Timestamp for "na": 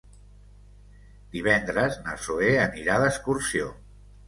2.09-2.17